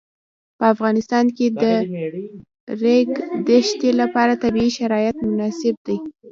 په 0.57 0.63
افغانستان 0.73 1.25
کې 1.35 1.47
د 1.61 1.63
د 1.63 1.63
ریګ 2.81 3.09
دښتې 3.47 3.89
لپاره 4.01 4.33
طبیعي 4.43 4.71
شرایط 4.79 5.15
مناسب 5.27 5.75
دي. 5.87 5.97